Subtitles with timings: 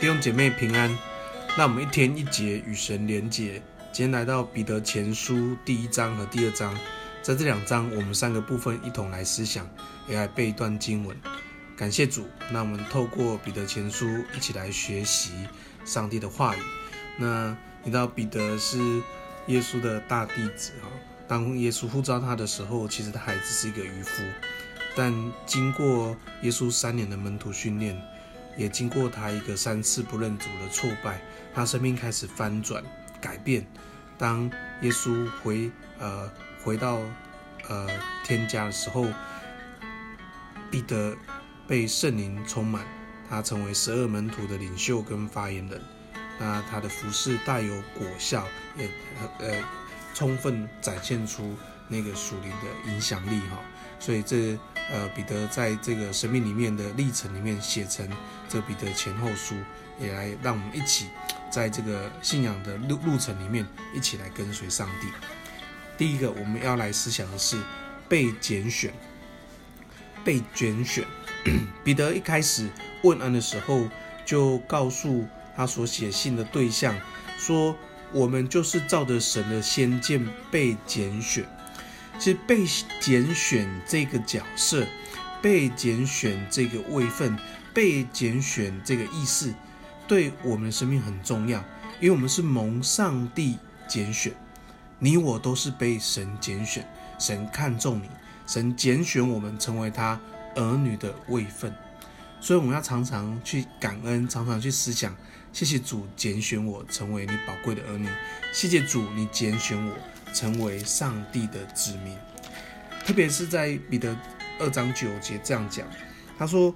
[0.00, 0.96] 弟兄姐妹平安，
[1.56, 3.60] 那我们一天一节与神连结。
[3.92, 6.72] 今天来到彼得前书第一章和第二章，
[7.20, 9.68] 在这两章我们三个部分一同来思想，
[10.06, 11.16] 也来背一段经文。
[11.76, 14.06] 感谢主，那我们透过彼得前书
[14.36, 15.32] 一起来学习
[15.84, 16.60] 上帝的话语。
[17.18, 18.78] 那你知道彼得是
[19.48, 20.86] 耶稣的大弟子啊，
[21.26, 24.22] 当耶稣呼召他的时候，其实他还只是一个渔夫，
[24.94, 25.12] 但
[25.44, 28.00] 经过耶稣三年的门徒训练。
[28.58, 31.22] 也经过他一个三次不认主的挫败，
[31.54, 32.84] 他生命开始翻转
[33.20, 33.64] 改变。
[34.18, 34.50] 当
[34.82, 36.28] 耶稣回呃
[36.64, 36.98] 回到
[37.68, 37.88] 呃
[38.24, 39.06] 天家的时候，
[40.70, 41.16] 彼得
[41.68, 42.84] 被圣灵充满，
[43.30, 45.80] 他成为十二门徒的领袖跟发言人。
[46.40, 48.44] 那他的服事带有果效，
[48.76, 48.90] 也
[49.38, 49.62] 呃
[50.14, 51.56] 充分展现出
[51.88, 53.58] 那个属灵的影响力哈。
[53.98, 54.58] 所以这
[54.90, 58.08] 呃彼得在这个生命里面的历程里面写成
[58.48, 59.54] 这彼得前后书，
[60.00, 61.06] 也来让我们一起
[61.50, 65.08] 在这个信仰的路路程里面一起来跟随上帝。
[65.96, 67.60] 第一个我们要来思想的是
[68.08, 68.92] 被拣选，
[70.24, 71.04] 被拣选。
[71.82, 72.68] 彼得一开始
[73.02, 73.88] 问安的时候，
[74.24, 76.94] 就告诉他所写信的对象
[77.36, 77.74] 说
[78.12, 81.44] ：“我们就是照着神的先见被拣选。”
[82.18, 82.66] 其实被
[83.00, 84.84] 拣选这个角色，
[85.40, 87.38] 被拣选这个位份，
[87.72, 89.54] 被拣选这个意思，
[90.08, 91.60] 对我们的生命很重要，
[92.00, 94.32] 因为我们是蒙上帝拣选，
[94.98, 96.84] 你我都是被神拣选，
[97.20, 98.08] 神看重你，
[98.46, 100.20] 神拣选我们成为他
[100.56, 101.72] 儿女的位份，
[102.40, 105.14] 所以我们要常常去感恩，常常去思想，
[105.52, 108.08] 谢谢主拣选我成为你宝贵的儿女，
[108.52, 109.94] 谢谢主你拣选我。
[110.32, 112.16] 成为上帝的子民，
[113.04, 114.16] 特别是在彼得
[114.60, 115.86] 二章九节这样讲，
[116.38, 116.74] 他说：“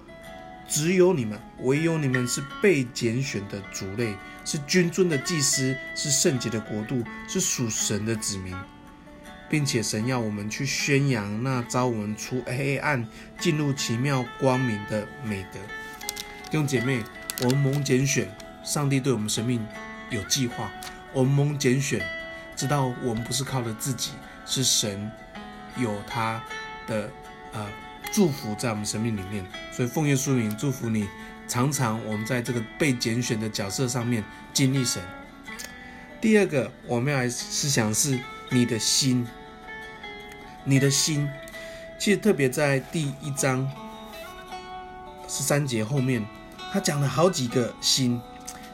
[0.68, 4.14] 只有你们，唯有你们是被拣选的族类，
[4.44, 8.54] 是君尊的祭司，是圣洁的国度，是属神的子民，
[9.50, 13.06] 并且神要我们去宣扬那召我们出黑暗
[13.38, 15.58] 进入奇妙光明的美德。”
[16.50, 17.02] 弟兄姐妹，
[17.42, 18.28] 我们蒙拣选，
[18.64, 19.64] 上帝对我们生命
[20.10, 20.70] 有计划，
[21.12, 22.02] 我们蒙拣选。
[22.62, 24.12] 知道我们不是靠着自己，
[24.46, 25.10] 是神
[25.76, 26.40] 有他
[26.86, 27.10] 的
[27.52, 27.66] 呃
[28.12, 31.08] 祝福在我们生命里面，所以奉耶稣名祝福你，
[31.48, 34.22] 常常我们在这个被拣选的角色上面
[34.54, 35.02] 经历神。
[36.20, 38.16] 第二个我们要来思想是
[38.50, 39.26] 你的心，
[40.62, 41.28] 你的心，
[41.98, 43.68] 其实特别在第一章
[45.26, 46.24] 十三节后面，
[46.72, 48.20] 他讲了好几个心，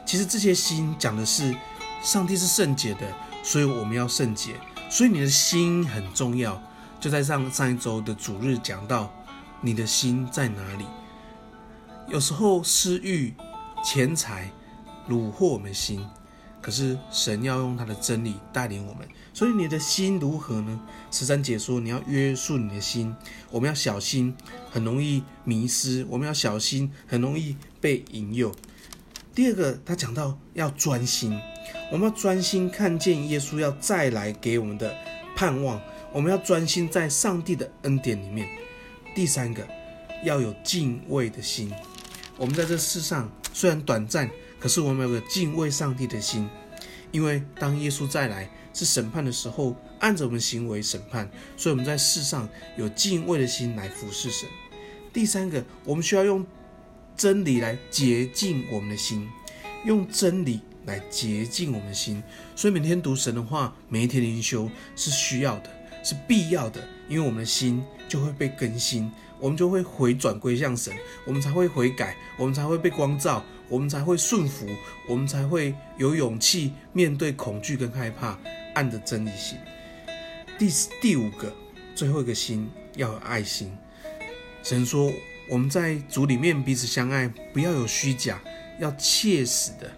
[0.05, 1.55] 其实这些心讲的是
[2.03, 3.11] 上帝是圣洁的。
[3.43, 4.55] 所以我们要圣洁，
[4.89, 6.61] 所以你的心很重要。
[6.99, 9.09] 就在上上一周的主日讲到，
[9.61, 10.85] 你的心在哪里？
[12.09, 13.33] 有时候私欲、
[13.85, 14.51] 钱财
[15.07, 16.05] 虏获我们心，
[16.61, 19.07] 可是神要用他的真理带领我们。
[19.33, 20.77] 所以你的心如何呢？
[21.09, 23.15] 十三姐说你要约束你的心，
[23.49, 24.35] 我们要小心，
[24.69, 28.51] 很容易迷失；我们要小心，很容易被引诱。
[29.33, 31.39] 第二个，他讲到要专心。
[31.91, 34.95] 我们要专心看见耶稣要再来给我们的
[35.35, 35.81] 盼望，
[36.11, 38.47] 我们要专心在上帝的恩典里面。
[39.15, 39.67] 第三个，
[40.23, 41.73] 要有敬畏的心。
[42.37, 46.47] 我们在这世上虽然短暂，可是我们有个敬畏上帝的心，
[47.11, 52.47] 因为当耶稣再来是审判的时候，按着我们行为审判，所以我们在世上
[52.77, 54.47] 有敬畏的心来服侍神。
[55.11, 56.45] 第三个，我们需要用
[57.17, 59.27] 真理来洁净我们的心，
[59.85, 60.61] 用真理。
[60.85, 62.23] 来洁净我们的心，
[62.55, 65.69] 所以每天读神的话，每一天灵修是需要的，
[66.03, 70.93] 是必要的，因为我们的心就会被更新，我们就会回转归向神，
[71.25, 74.67] 我们才会悔改，我们才会被光照，我们才会顺服，
[75.07, 78.37] 我们才会有勇气面对恐惧跟害怕，
[78.73, 79.57] 按着真理行。
[80.57, 80.69] 第
[81.01, 81.53] 第五个，
[81.93, 83.71] 最后一个心要有爱心。
[84.63, 85.11] 神说
[85.49, 88.41] 我们在主里面彼此相爱，不要有虚假，
[88.79, 89.89] 要切实的。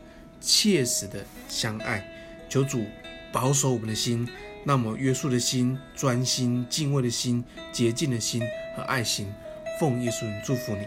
[0.41, 2.05] 切实的相爱，
[2.49, 2.83] 求主
[3.31, 4.27] 保守我们的心，
[4.65, 7.41] 那么约束的心、专心敬畏的心、
[7.71, 8.41] 洁净的心
[8.75, 9.31] 和爱心。
[9.79, 10.85] 奉耶稣祝福你。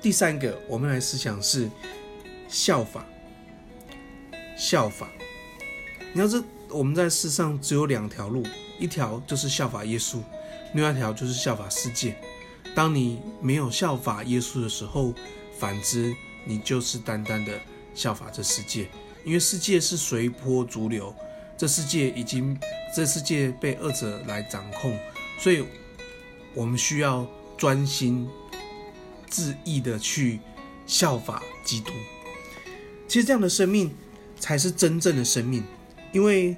[0.00, 1.68] 第三个，我们来思想是
[2.48, 3.04] 效法。
[4.56, 5.08] 效法，
[6.12, 8.44] 你要知我们在世上只有两条路，
[8.76, 10.18] 一条就是效法耶稣，
[10.74, 12.16] 另外一条就是效法世界。
[12.74, 15.14] 当你没有效法耶稣的时候，
[15.56, 16.12] 反之，
[16.44, 17.52] 你就是单单的。
[17.98, 18.88] 效法这世界，
[19.24, 21.12] 因为世界是随波逐流，
[21.56, 22.56] 这世界已经，
[22.94, 24.96] 这世界被恶者来掌控，
[25.40, 25.64] 所以
[26.54, 28.28] 我们需要专心
[29.28, 30.38] 致意的去
[30.86, 31.90] 效法基督。
[33.08, 33.92] 其实这样的生命
[34.38, 35.64] 才是真正的生命，
[36.12, 36.54] 因为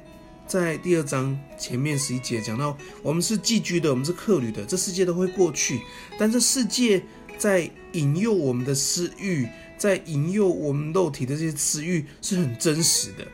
[0.46, 5.80] 在第二章前面十一节讲到，我们是寄居的，我们是客旅的，这世界都会过去，
[6.18, 7.02] 但这世界
[7.38, 9.48] 在引诱我们的私欲，
[9.80, 13.26] 在引诱我们肉体的这些私欲是很真实的，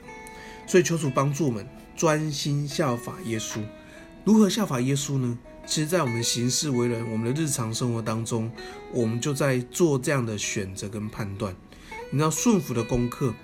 [0.64, 1.66] 所以求主帮助我们
[1.96, 3.58] 专心效法耶稣。
[4.24, 5.36] 如何效法耶稣呢？
[5.66, 8.48] 其实，在我们行事为人，我们的日常生活当中，
[8.92, 11.52] 我们就在做这样的选择跟判断。
[12.10, 13.34] 你知道顺服的功课，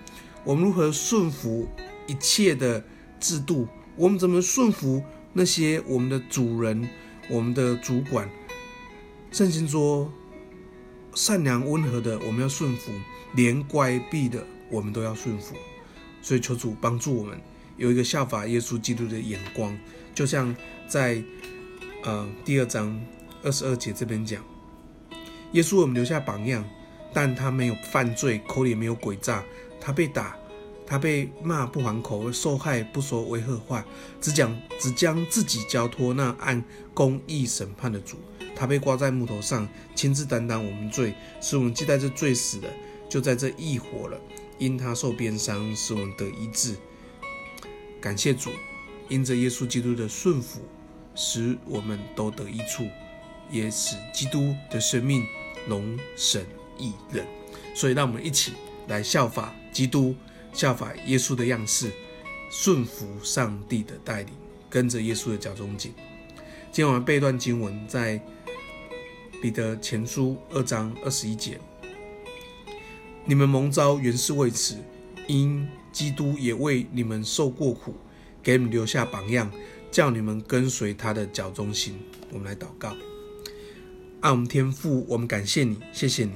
[0.44, 1.66] 我们如何顺服
[2.06, 2.84] 一切的
[3.18, 3.66] 制度？
[3.96, 5.02] 我们怎么顺服
[5.32, 6.88] 那些我们的主人、
[7.28, 8.30] 我们的主管？
[9.32, 10.08] 圣经说，
[11.14, 12.92] 善良温和的我们要顺服，
[13.34, 15.54] 连乖僻的我们都要顺服。
[16.20, 17.40] 所以，求主帮助我们
[17.76, 19.78] 有一个效法耶稣基督的眼光，
[20.14, 20.54] 就像
[20.86, 21.22] 在。
[22.04, 23.00] 呃，第二章
[23.44, 24.42] 二十二节这边讲，
[25.52, 26.68] 耶稣我们留下榜样，
[27.14, 29.44] 但他没有犯罪，口里没有诡诈，
[29.80, 30.36] 他被打，
[30.86, 33.84] 他被骂不还口，受害不说违和话，
[34.20, 36.62] 只讲只将自己交托那按
[36.92, 38.16] 公义审判的主。
[38.54, 42.68] 他被挂在木头上，亲自担当我们罪，使我们既在这罪死了，
[43.08, 44.20] 就在这义活了。
[44.58, 46.76] 因他受鞭伤，使我们得医治。
[48.00, 48.50] 感谢主，
[49.08, 50.60] 因着耶稣基督的顺服。
[51.14, 52.88] 使我们都得益处，
[53.50, 55.26] 也使基督的生命
[55.68, 56.46] 荣神
[56.78, 57.26] 益人。
[57.74, 58.54] 所以，让我们一起
[58.88, 60.14] 来效法基督，
[60.52, 61.90] 效法耶稣的样式，
[62.50, 64.32] 顺服上帝的带领，
[64.68, 65.92] 跟着耶稣的脚踪紧。
[66.70, 68.20] 今天我们背一段经文，在
[69.40, 71.58] 彼得前书二章二十一节：
[73.24, 74.76] 你们蒙召原是为此，
[75.26, 77.94] 因基督也为你们受过苦，
[78.42, 79.50] 给你们留下榜样。
[79.90, 82.00] 叫你们跟随他的脚踪行。
[82.30, 82.96] 我们来祷告，
[84.22, 86.32] 爱我们天父，我们感谢你，谢谢你。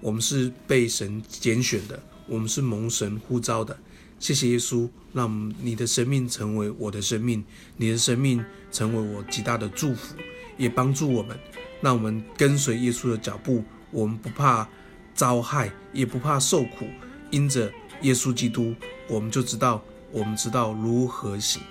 [0.00, 3.76] 我们是被神拣选的，我们是蒙神呼召的。
[4.18, 7.44] 谢谢耶稣，让你的生命成为我的生命，
[7.76, 10.14] 你的生命成为我极大的祝福，
[10.56, 11.38] 也帮助我们，
[11.80, 13.64] 让我们跟随耶稣的脚步。
[13.90, 14.68] 我们不怕
[15.14, 16.86] 遭害，也不怕受苦，
[17.30, 17.72] 因着
[18.02, 18.74] 耶稣基督，
[19.08, 19.82] 我们就知道，
[20.12, 21.62] 我们知道如何行。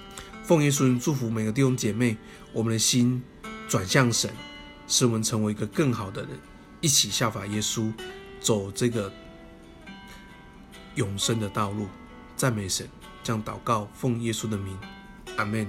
[0.43, 2.17] 奉耶稣祝福每个弟兄姐妹，
[2.53, 3.21] 我们的心
[3.67, 4.31] 转向神，
[4.87, 6.31] 使我们成为一个更好的人，
[6.79, 7.91] 一起效法耶稣，
[8.39, 9.11] 走这个
[10.97, 11.87] 永生的道路。
[12.35, 12.87] 赞美神，
[13.23, 14.77] 将祷告，奉耶稣的名，
[15.37, 15.65] 阿门。